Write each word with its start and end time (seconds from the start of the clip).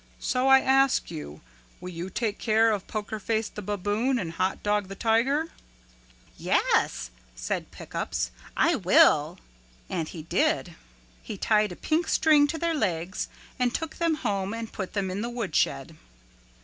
So 0.17 0.47
I 0.47 0.61
ask 0.61 1.11
you, 1.11 1.41
will 1.79 1.89
you 1.91 2.09
take 2.09 2.39
care 2.39 2.71
of 2.71 2.87
Poker 2.87 3.19
Face 3.19 3.49
the 3.49 3.61
Baboon 3.61 4.17
and 4.17 4.31
Hot 4.31 4.63
Dog 4.63 4.87
the 4.87 4.95
Tiger?" 4.95 5.49
"Yes," 6.39 7.11
said 7.35 7.69
Pick 7.69 7.93
Ups, 7.93 8.31
"I 8.57 8.73
will." 8.73 9.37
And 9.91 10.07
he 10.09 10.23
did. 10.23 10.73
He 11.21 11.37
tied 11.37 11.71
a 11.71 11.75
pink 11.75 12.07
string 12.07 12.47
to 12.47 12.57
their 12.57 12.73
legs 12.73 13.27
and 13.59 13.75
took 13.75 13.97
them 13.97 14.15
home 14.15 14.55
and 14.55 14.73
put 14.73 14.93
them 14.93 15.11
in 15.11 15.21
the 15.21 15.29
woodshed. 15.29 15.95